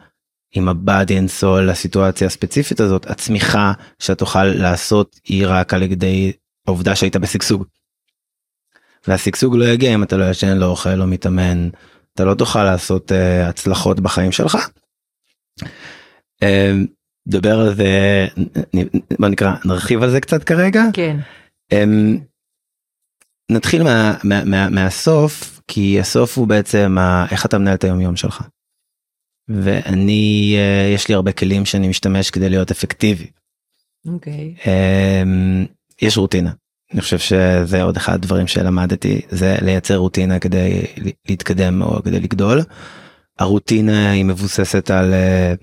[0.54, 6.32] עם ה-body and soul לסיטואציה הספציפית הזאת הצמיחה שאתה תוכל לעשות היא רק על ידי
[6.66, 7.64] העובדה שהיית בשגשוג.
[9.08, 11.68] והשגשוג לא יגיע אם אתה לא ישן לא אוכל לא מתאמן
[12.14, 14.56] אתה לא תוכל לעשות uh, הצלחות בחיים שלך.
[16.42, 16.86] Uh,
[17.26, 18.26] נדבר על זה
[19.18, 20.82] בוא נקרא נרחיב על זה קצת כרגע.
[20.92, 21.16] כן.
[21.74, 22.20] Um,
[23.50, 28.00] נתחיל מה, מה, מה, מהסוף כי הסוף הוא בעצם ה, איך אתה מנהל את היום
[28.00, 28.42] יום שלך.
[29.48, 33.30] ואני uh, יש לי הרבה כלים שאני משתמש כדי להיות אפקטיבי.
[34.06, 34.54] אוקיי.
[34.62, 35.66] Um,
[36.02, 36.50] יש רוטינה
[36.92, 40.82] אני חושב שזה עוד אחד הדברים שלמדתי זה לייצר רוטינה כדי
[41.28, 42.60] להתקדם או כדי לגדול.
[43.38, 45.54] הרוטינה היא מבוססת על אה,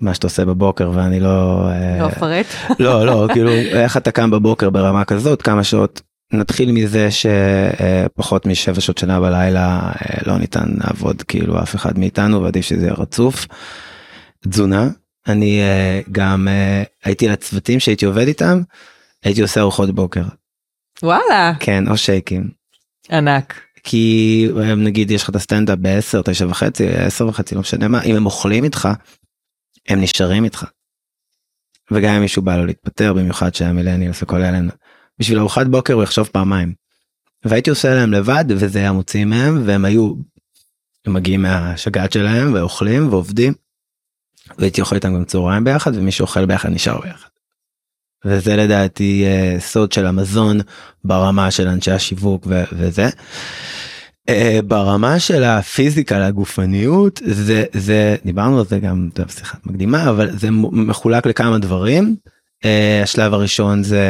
[0.00, 2.46] מה שאתה עושה בבוקר ואני לא אה, לא אפרט.
[2.80, 6.00] לא לא כאילו איך אתה קם בבוקר ברמה כזאת כמה שעות
[6.32, 12.42] נתחיל מזה שפחות משבע שעות שנה בלילה אה, לא ניתן לעבוד כאילו אף אחד מאיתנו
[12.42, 13.46] ועדיף שזה יהיה רצוף.
[14.48, 14.88] תזונה
[15.28, 18.62] אני אה, גם אה, הייתי לצוותים שהייתי עובד איתם
[19.24, 20.22] הייתי עושה ארוחות בוקר
[21.02, 22.48] וואלה, כן או שייקים
[23.10, 23.60] ענק.
[23.84, 28.02] כי אה, נגיד יש לך את הסטנדאפ ב-10 9 וחצי 10 וחצי לא משנה מה
[28.02, 28.88] אם הם אוכלים איתך
[29.88, 30.64] הם נשארים איתך.
[31.90, 34.58] וגם אם מישהו בא לו להתפטר במיוחד שהיה מילניאלס וכל אלה
[35.18, 36.74] בשביל ארוחת בוקר הוא יחשוב פעמיים.
[37.44, 40.14] והייתי עושה להם לבד וזה היה מוציא מהם והם היו
[41.06, 43.54] מגיעים מהשגעת שלהם ואוכלים ועובדים.
[44.58, 47.28] והייתי אוכל איתם גם צהריים ביחד ומי שאוכל ביחד נשאר ביחד.
[48.24, 50.58] וזה לדעתי אה, סוד של המזון
[51.04, 53.08] ברמה של אנשי השיווק וזה.
[54.28, 60.30] אה, ברמה של הפיזיקה לגופניות זה זה דיברנו על זה גם טוב, שיחה מקדימה אבל
[60.38, 62.16] זה מחולק לכמה דברים.
[62.64, 64.04] אה, השלב הראשון זה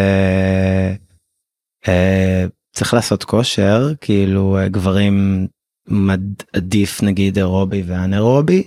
[1.88, 5.46] אה, צריך לעשות כושר כאילו גברים
[5.88, 8.62] מד- עדיף נגיד אירובי ואנאירובי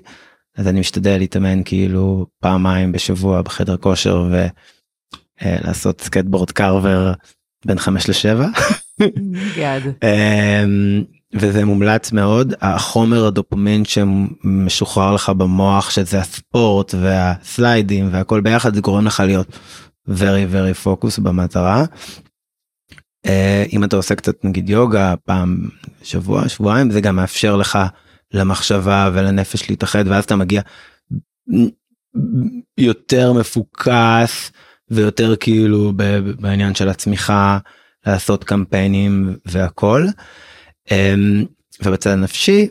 [0.57, 4.25] אז אני משתדל להתאמן כאילו פעמיים בשבוע בחדר כושר
[5.41, 7.11] ולעשות סקטבורד קרוור
[7.65, 8.43] בין 5 ל-7
[9.57, 9.81] גד.
[11.33, 19.05] וזה מומלץ מאוד החומר הדופמין שמשוחרר לך במוח שזה הספורט והסליידים והכל ביחד זה גורם
[19.05, 19.57] לך להיות
[20.09, 21.85] very very focus במטרה.
[23.25, 25.69] אה, אם אתה עושה קצת נגיד יוגה פעם
[26.03, 27.79] שבוע שבועיים זה גם מאפשר לך
[28.33, 30.61] למחשבה ולנפש להתאחד ואז אתה מגיע
[32.77, 34.51] יותר מפוקס
[34.91, 35.93] ויותר כאילו
[36.39, 37.57] בעניין של הצמיחה
[38.05, 40.05] לעשות קמפיינים והכל.
[41.83, 42.67] ובצד הנפשי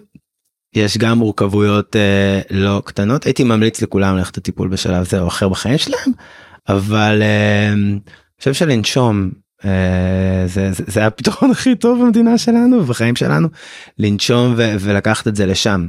[0.74, 5.48] יש גם מורכבויות אה, לא קטנות הייתי ממליץ לכולם ללכת לטיפול בשלב זה או אחר
[5.48, 6.12] בחיים שלהם
[6.68, 7.98] אבל אה, אני
[8.38, 9.30] חושב שלנשום
[9.64, 13.48] אה, זה, זה, זה הפתרון הכי טוב במדינה שלנו בחיים שלנו
[13.98, 15.88] לנשום ו, ולקחת את זה לשם.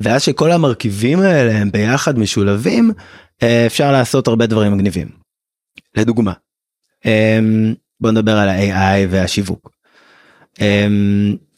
[0.00, 2.90] ואז שכל המרכיבים האלה הם ביחד משולבים
[3.66, 5.08] אפשר לעשות הרבה דברים מגניבים.
[5.96, 6.32] לדוגמה
[7.06, 7.38] אה,
[8.00, 9.70] בוא נדבר על ה-AI והשיווק.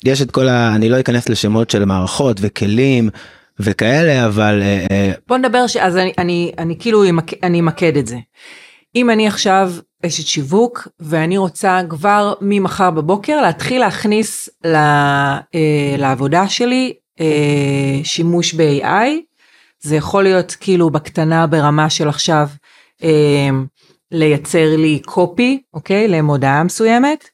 [0.05, 0.75] יש את כל ה...
[0.77, 3.11] אני לא אכנס לשמות של מערכות וכלים
[3.61, 5.77] וכאלה אבל אה, אה, בוא נדבר ש...
[5.77, 8.17] אז אני, אני, אני כאילו אמק- אני אמקד את זה.
[8.97, 9.73] אם אני עכשיו
[10.07, 15.49] אשת שיווק ואני רוצה כבר ממחר בבוקר להתחיל להכניס ל, אה,
[15.99, 19.09] לעבודה שלי אה, שימוש ב-AI,
[19.81, 22.49] זה יכול להיות כאילו בקטנה ברמה של עכשיו
[23.03, 23.49] אה,
[24.13, 26.09] לייצר לי קופי, אוקיי?
[26.09, 27.29] למודעה מסוימת.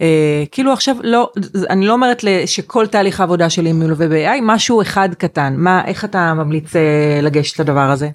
[0.00, 1.32] אה, כאילו עכשיו לא,
[1.70, 5.54] אני לא אומרת שכל תהליך העבודה שלי מלווה ב-AI, משהו אחד קטן.
[5.56, 8.08] מה, איך אתה ממליץ אה, לגשת לדבר הזה?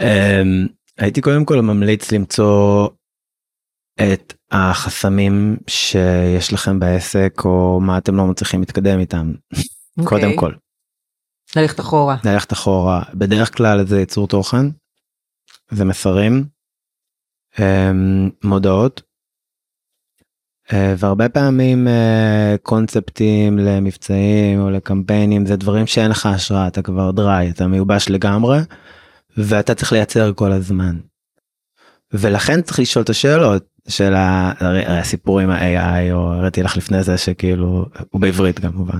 [0.00, 0.66] אמ,
[0.98, 2.88] הייתי קודם כל ממליץ למצוא
[4.00, 9.32] את החסמים שיש לכם בעסק או מה אתם לא מצליחים להתקדם איתם
[10.04, 10.36] קודם אוקיי.
[10.36, 10.52] כל
[11.56, 12.16] ללכת אחורה.
[12.24, 14.66] ללכת אחורה בדרך כלל זה ייצור תוכן
[15.70, 16.42] זה מסרים אמ,
[18.44, 19.02] מודעות
[20.72, 27.10] אה, והרבה פעמים אה, קונספטים למבצעים או לקמפיינים זה דברים שאין לך השראה אתה כבר
[27.10, 28.58] דריי אתה מיובש לגמרי
[29.36, 30.98] ואתה צריך לייצר כל הזמן.
[32.12, 34.12] ולכן צריך לשאול את השאלות של
[34.86, 38.98] הסיפור עם ה-AI או הראיתי לך לפני זה שכאילו הוא בעברית כמובן.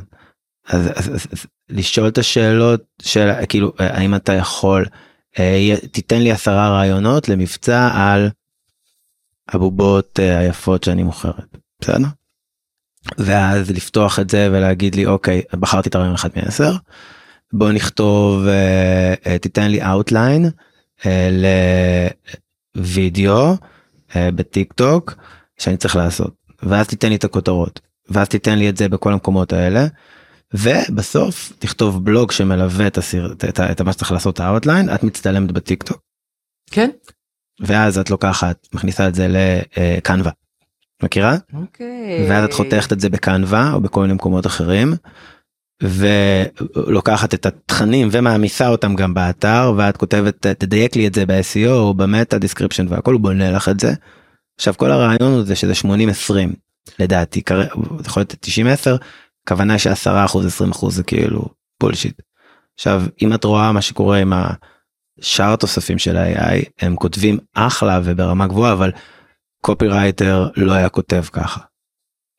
[0.69, 4.85] אז, אז, אז, אז לשאול את השאלות של כאילו האם אתה יכול
[5.39, 8.31] אה, תיתן לי עשרה רעיונות למבצע על
[9.53, 12.09] הבובות אה, היפות שאני מוכרת בסדר?
[13.19, 16.73] ואז לפתוח את זה ולהגיד לי אוקיי בחרתי את הרעיון אחד מעשר
[17.53, 20.49] בוא נכתוב אה, אה, תיתן לי outline
[22.77, 23.57] לוידאו
[24.17, 25.15] בטיק טוק
[25.59, 29.53] שאני צריך לעשות ואז תיתן לי את הכותרות ואז תיתן לי את זה בכל המקומות
[29.53, 29.87] האלה.
[30.55, 35.03] ובסוף תכתוב בלוג שמלווה את, הסיר, את, את, את מה שצריך לעשות ה outline את
[35.03, 36.01] מצטלמת בטיק טוק
[36.71, 36.91] כן?
[37.63, 39.29] ואז את לוקחת מכניסה את זה
[39.77, 40.31] ל Canva
[41.03, 42.27] מכירה אוקיי.
[42.29, 44.95] ואז את חותכת את זה ב Canva או בכל מיני מקומות אחרים.
[45.83, 51.95] ולוקחת את התכנים ומעמיסה אותם גם באתר ואת כותבת תדייק לי את זה ב-SEO או
[51.95, 53.93] ב meta description והכל הוא בונה לך את זה.
[54.59, 56.53] עכשיו כל הרעיון הוא זה שזה 80 20
[56.99, 58.97] לדעתי כרגע זה יכול להיות 90 10
[59.49, 61.45] כוונה ש10 אחוז 20 אחוז זה כאילו
[61.81, 62.21] bullshit.
[62.75, 64.33] עכשיו אם את רואה מה שקורה עם
[65.21, 68.91] השאר התוספים של ה-AI הם כותבים אחלה וברמה גבוהה אבל
[69.65, 71.61] קופירייטר לא היה כותב ככה.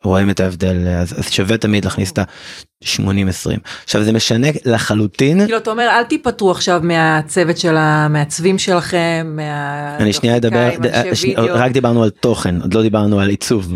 [0.04, 3.60] רואים את ההבדל אז, אז שווה תמיד להכניס את ה-80-20.
[3.84, 5.46] עכשיו זה משנה לחלוטין.
[5.46, 9.98] כאילו אתה אומר אל תיפטרו עכשיו מהצוות של המעצבים שלכם, מה...
[9.98, 10.70] אני שנייה אדבר,
[11.14, 13.74] שני, רק דיברנו על תוכן, עוד לא דיברנו על עיצוב.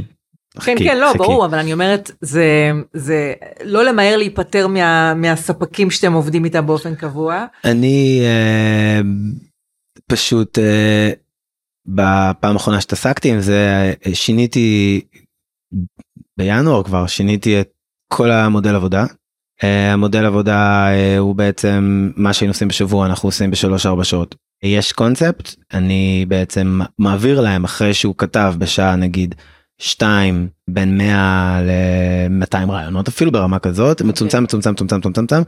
[0.62, 1.18] כן חכי, כן לא חכי.
[1.18, 6.96] ברור אבל אני אומרת זה זה לא למהר להיפטר מה, מהספקים שאתם עובדים איתם באופן
[6.96, 7.46] קבוע.
[7.66, 9.02] אני אה,
[10.08, 11.12] פשוט אה,
[11.86, 15.02] בפעם האחרונה שהתעסקתי עם זה אה, שיניתי
[16.38, 17.70] בינואר כבר שיניתי את
[18.08, 19.06] כל המודל עבודה.
[19.62, 24.36] Uh, המודל עבודה uh, הוא בעצם מה שהיינו עושים בשבוע אנחנו עושים בשלוש ארבע שעות.
[24.64, 29.36] יש קונספט אני בעצם מעביר להם אחרי שהוא כתב בשעה נגיד
[29.80, 33.92] 2 בין 100 ל-200 רעיונות אפילו ברמה כזאת okay.
[33.92, 34.08] אוקיי.
[34.08, 35.42] מצומצם מצומצם מצומצם מצומצם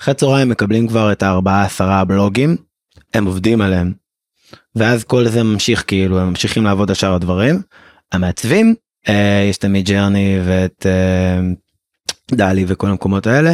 [0.00, 2.56] אחרי צהריים מקבלים כבר את הארבעה עשרה בלוגים
[3.14, 3.92] הם עובדים עליהם.
[4.74, 7.62] ואז כל זה ממשיך כאילו הם ממשיכים לעבוד על שאר הדברים.
[8.12, 8.74] המעצבים
[9.08, 11.40] אה, יש תמיד ג'רני ואת אה,
[12.32, 13.52] דלי וכל המקומות האלה.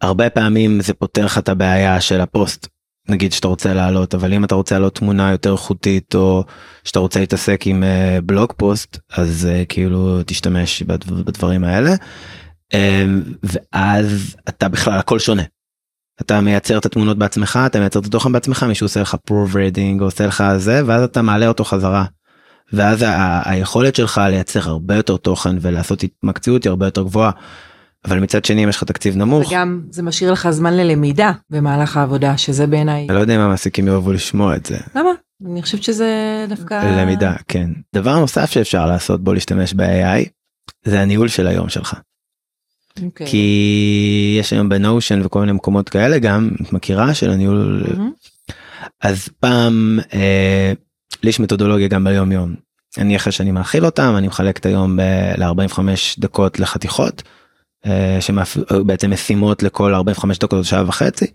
[0.00, 2.66] הרבה פעמים זה פותר לך את הבעיה של הפוסט
[3.08, 6.44] נגיד שאתה רוצה לעלות אבל אם אתה רוצה לעלות תמונה יותר איכותית או
[6.84, 11.94] שאתה רוצה להתעסק עם אה, blog post אז כאילו תשתמש בדברים האלה.
[13.42, 15.42] ואז אתה בכלל הכל שונה.
[16.20, 20.26] אתה מייצר את התמונות בעצמך אתה מייצר את התוכן בעצמך מישהו עושה לך proofreading עושה
[20.26, 22.04] לך זה ואז אתה מעלה אותו חזרה.
[22.72, 27.30] ואז ה- היכולת שלך לייצר הרבה יותר תוכן ולעשות התמקצעות היא הרבה יותר גבוהה.
[28.04, 29.48] אבל מצד שני אם יש לך תקציב נמוך.
[29.48, 33.06] וגם זה משאיר לך זמן ללמידה במהלך העבודה שזה בעיניי.
[33.08, 34.76] אני לא יודע אם המעסיקים יאהבו לשמוע את זה.
[34.94, 35.10] למה?
[35.50, 37.00] אני חושבת שזה דווקא...
[37.00, 37.70] למידה, כן.
[37.94, 40.28] דבר נוסף שאפשר לעשות בו להשתמש ב-AI
[40.84, 41.94] זה הניהול של היום שלך.
[41.94, 43.02] Okay.
[43.04, 43.26] אוקיי.
[43.26, 48.82] כי יש היום בנושן וכל מיני מקומות כאלה גם את מכירה של הניהול mm-hmm.
[49.00, 50.72] אז פעם אה,
[51.22, 52.54] לי יש מתודולוגיה גם ביום יום.
[52.98, 54.98] אני אחרי שאני מאכיל אותם אני מחלק את היום
[55.38, 55.78] ל-45
[56.18, 57.22] דקות לחתיכות.
[57.86, 61.26] אה, שבעצם משימות לכל 45 דקות שעה וחצי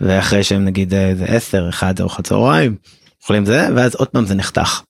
[0.00, 2.76] ואחרי שהם נגיד איזה 10 1 ארוחת צהריים
[3.22, 4.80] אוכלים זה ואז עוד פעם זה נחתך.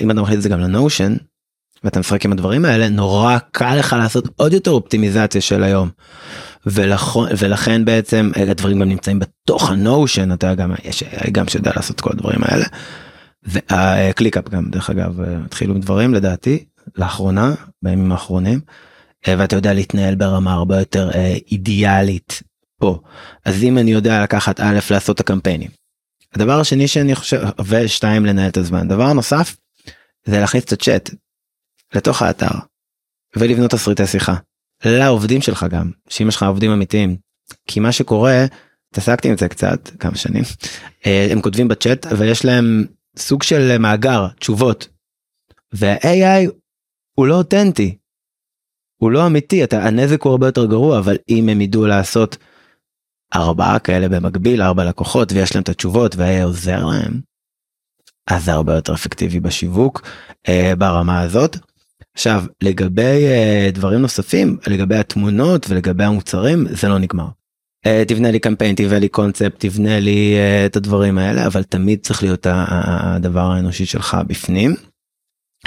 [0.00, 1.16] אם אתה מחליט את זה גם לנושן
[1.84, 5.90] ואתה משחק עם הדברים האלה נורא קל לך לעשות עוד יותר אופטימיזציה של היום.
[6.66, 12.10] ולכן, ולכן בעצם הדברים גם נמצאים בתוך הנושן אתה גם יש גם שיודע לעשות כל
[12.12, 12.64] הדברים האלה.
[13.42, 16.64] והקליקאפ גם דרך אגב התחילו דברים לדעתי
[16.96, 18.60] לאחרונה בימים האחרונים
[19.28, 21.10] ואתה יודע להתנהל ברמה הרבה יותר
[21.52, 22.42] אידיאלית
[22.80, 23.00] פה
[23.44, 25.70] אז אם אני יודע לקחת א' לעשות את הקמפיינים.
[26.34, 29.56] הדבר השני שאני חושב ושתיים לנהל את הזמן דבר נוסף
[30.24, 31.10] זה להכניס את הצ'אט
[31.94, 32.54] לתוך האתר
[33.36, 34.34] ולבנות תסריטי שיחה
[34.84, 37.16] לעובדים שלך גם שאם יש לך עובדים אמיתיים
[37.68, 38.44] כי מה שקורה
[38.90, 40.42] התעסקתי עם זה קצת כמה שנים
[41.06, 42.84] אה, הם כותבים בצ'אט ויש להם
[43.16, 44.88] סוג של מאגר תשובות.
[45.72, 46.50] וה-AI
[47.14, 47.98] הוא לא אותנטי.
[49.04, 52.36] הוא לא אמיתי אתה הנזק הוא הרבה יותר גרוע אבל אם הם ידעו לעשות
[53.34, 57.20] ארבעה כאלה במקביל ארבע לקוחות ויש להם את התשובות וה עוזר להם.
[58.30, 60.02] אז זה הרבה יותר אפקטיבי בשיווק
[60.48, 61.56] אה, ברמה הזאת.
[62.14, 67.26] עכשיו לגבי uh, דברים נוספים לגבי התמונות ולגבי המוצרים זה לא נגמר.
[67.86, 71.98] Uh, תבנה לי קמפיין תבנה לי קונספט תבנה לי uh, את הדברים האלה אבל תמיד
[72.02, 74.74] צריך להיות הדבר האנושי שלך בפנים.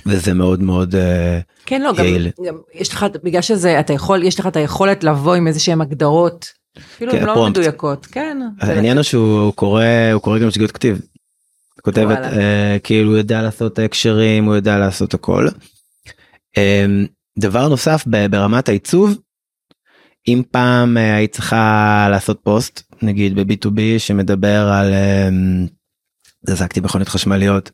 [0.05, 0.95] וזה מאוד מאוד
[1.65, 2.31] כן לא יעיל.
[2.37, 5.59] גם, גם יש לך בגלל שזה אתה יכול יש לך את היכולת לבוא עם איזה
[5.59, 6.51] שהם הגדרות.
[6.77, 8.37] אפילו כן, לא מדויקות כן.
[8.59, 9.83] העניין הוא שהוא קורא
[10.13, 11.01] הוא קורא גם שגיאות כתיב.
[11.81, 15.47] כותבת uh, כאילו הוא יודע לעשות הקשרים הוא יודע לעשות הכל.
[16.57, 17.05] אמ,
[17.39, 19.17] דבר נוסף ברמת העיצוב
[20.27, 24.93] אם פעם אה, היית צריכה לעשות פוסט נגיד ב-B2B שמדבר על
[26.45, 27.71] דזקתי אמ, מכונית חשמליות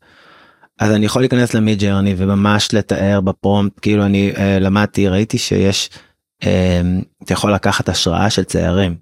[0.80, 5.90] אז אני יכול להיכנס למיד ג'רני וממש לתאר בפרומפט כאילו אני uh, למדתי ראיתי שיש
[6.42, 6.46] um,
[7.24, 8.94] אתה יכול לקחת השראה של ציירים.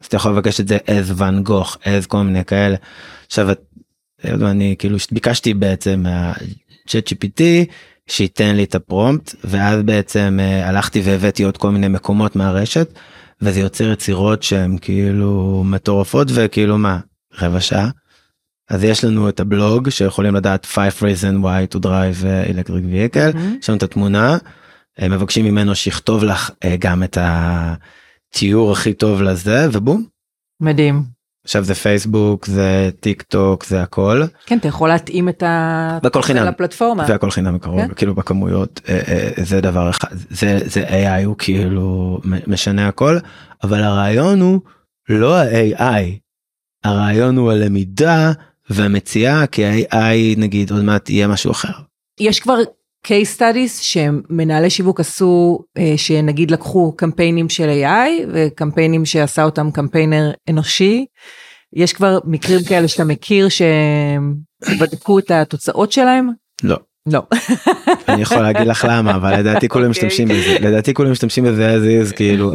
[0.00, 2.76] אז אתה יכול לבקש את זה as ואן גוך as כל מיני כאלה.
[3.26, 3.48] עכשיו
[4.24, 7.42] אני כאילו ביקשתי בעצם מה-chat GPT
[8.06, 12.88] שייתן לי את הפרומפט ואז בעצם uh, הלכתי והבאתי עוד כל מיני מקומות מהרשת
[13.42, 16.98] וזה יוצר יצירות שהן כאילו מטורפות וכאילו מה
[17.40, 17.90] רבע שעה.
[18.70, 23.58] אז יש לנו את הבלוג שיכולים לדעת 5 reason why to drive electric vehicle mm-hmm.
[23.60, 24.38] יש לנו את התמונה
[25.02, 30.04] מבקשים ממנו שיכתוב לך uh, גם את התיאור הכי טוב לזה ובום.
[30.60, 31.16] מדהים.
[31.44, 35.98] עכשיו זה פייסבוק זה טיק טוק זה הכל כן אתה יכול להתאים את ה...
[36.02, 37.94] והכל חינם לפלטפורמה והכל חינם מקרוב כן?
[37.94, 43.18] כאילו בכמויות אה, זה דבר אחד זה זה AI הוא כאילו משנה הכל
[43.62, 44.60] אבל הרעיון הוא
[45.08, 46.04] לא ה-AI
[46.84, 48.32] הרעיון הוא הלמידה
[48.70, 51.72] והמציאה כי ה-AI נגיד עוד מעט יהיה משהו אחר.
[52.20, 52.58] יש כבר
[53.06, 60.30] case studies שמנהלי שיווק עשו, אה, שנגיד לקחו קמפיינים של AI וקמפיינים שעשה אותם קמפיינר
[60.50, 61.06] אנושי.
[61.72, 66.28] יש כבר מקרים כאלה שאתה מכיר שבדקו את התוצאות שלהם?
[66.62, 66.76] לא.
[67.06, 67.22] לא.
[68.08, 69.90] אני יכול להגיד לך למה אבל לדעתי כולם אוקיי.
[69.90, 72.52] משתמשים בזה לדעתי כולם משתמשים בזה as is כאילו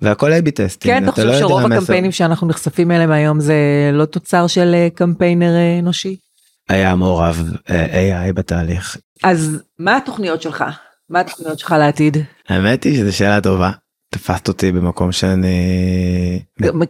[0.00, 0.94] והכל A/B testing.
[0.94, 3.54] כן, אתה חושב לא שרוב הקמפיינים שאנחנו נחשפים אליהם היום זה
[3.92, 6.16] לא תוצר של אה, קמפיינר אה, אנושי?
[6.68, 8.96] היה מעורב אה, AI בתהליך.
[9.22, 10.64] אז מה התוכניות שלך?
[11.10, 12.16] מה התוכניות שלך לעתיד?
[12.48, 13.70] האמת היא שזו שאלה טובה.
[14.10, 16.42] תפסת אותי במקום שאני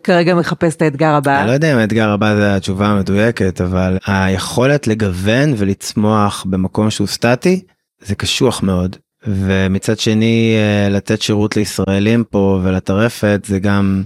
[0.02, 1.40] כרגע מחפש את האתגר הבא.
[1.40, 7.06] אני לא יודע אם האתגר הבא זה התשובה המדויקת אבל היכולת לגוון ולצמוח במקום שהוא
[7.06, 7.62] סטטי
[8.00, 8.96] זה קשוח מאוד
[9.26, 14.02] ומצד שני אה, לתת שירות לישראלים פה ולטרפת זה גם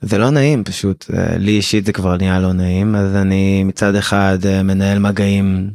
[0.00, 3.94] זה לא נעים פשוט אה, לי אישית זה כבר נהיה לא נעים אז אני מצד
[3.94, 5.70] אחד אה, מנהל מגעים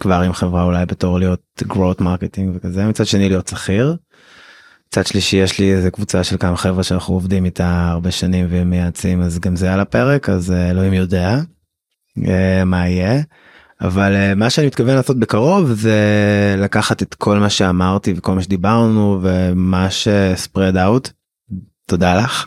[0.00, 3.96] כבר עם חברה אולי בתור להיות growth marketing וכזה מצד שני להיות שכיר.
[4.92, 8.70] מצד שלישי יש לי איזה קבוצה של כמה חבר'ה שאנחנו עובדים איתה הרבה שנים והם
[8.70, 11.38] מייעצים אז גם זה על הפרק אז אה, אלוהים יודע
[12.28, 13.22] אה, מה יהיה.
[13.80, 16.00] אבל אה, מה שאני מתכוון לעשות בקרוב זה
[16.58, 21.10] לקחת את כל מה שאמרתי וכל מה שדיברנו ומה שספרד אאוט.
[21.86, 22.46] תודה לך.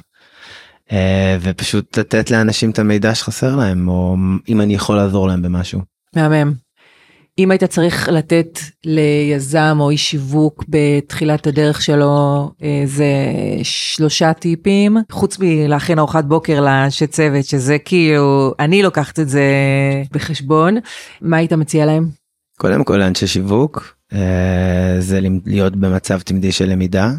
[1.41, 4.15] ופשוט לתת לאנשים את המידע שחסר להם או
[4.49, 5.81] אם אני יכול לעזור להם במשהו.
[6.15, 6.53] מהמם.
[7.39, 13.05] אם היית צריך לתת ליזם או איש שיווק בתחילת הדרך שלו איזה
[13.63, 19.43] שלושה טיפים, חוץ מלהכין ארוחת בוקר לאנשי צוות, שזה כאילו, אני לוקחת את זה
[20.11, 20.77] בחשבון,
[21.21, 22.09] מה היית מציע להם?
[22.57, 27.11] קודם כל לאנשי שיווק אה, זה להיות במצב תמידי של למידה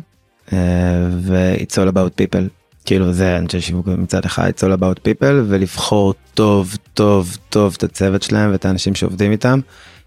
[0.52, 2.48] אה, ו-it's all about people.
[2.84, 7.82] כאילו זה אנשי שיווק מצד אחד it's all about people ולבחור טוב טוב טוב את
[7.82, 9.60] הצוות שלהם ואת האנשים שעובדים איתם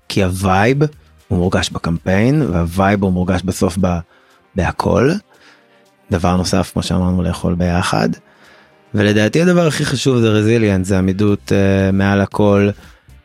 [0.10, 0.78] כי ה vibe
[1.28, 3.98] הוא מורגש בקמפיין וה vibe הוא מורגש בסוף ב,
[4.56, 5.12] בהכל.
[6.12, 8.10] דבר נוסף כמו שאמרנו לאכול ביחד.
[8.94, 12.70] ולדעתי הדבר הכי חשוב זה resilient זה עמידות אה, מעל הכל.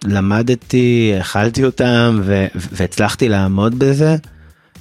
[0.05, 4.17] למדתי אכלתי אותם ו- והצלחתי לעמוד בזה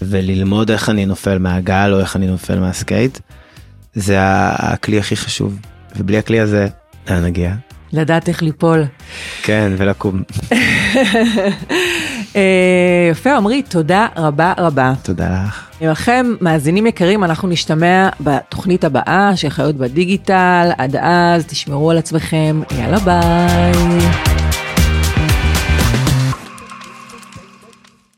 [0.01, 3.19] וללמוד איך אני נופל מהגל או איך אני נופל מהסקייט.
[3.93, 5.59] זה הכלי הכי חשוב
[5.95, 6.67] ובלי הכלי הזה
[7.09, 7.53] לאן נגיע.
[7.93, 8.85] לדעת איך ליפול.
[9.43, 10.21] כן ולקום.
[12.35, 14.93] אה, יפה עמרי, תודה רבה רבה.
[15.03, 15.67] תודה לך.
[15.81, 20.71] לכם, מאזינים יקרים, אנחנו נשתמע בתוכנית הבאה של חיות בדיגיטל.
[20.77, 24.30] עד אז, תשמרו על עצמכם, יאללה ביי.